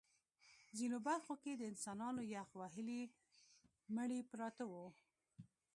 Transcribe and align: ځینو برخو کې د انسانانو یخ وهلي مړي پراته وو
ځینو 0.77 0.97
برخو 1.07 1.33
کې 1.43 1.51
د 1.55 1.61
انسانانو 1.71 2.21
یخ 2.35 2.49
وهلي 2.59 3.01
مړي 3.95 4.19
پراته 4.31 4.63
وو 4.71 4.85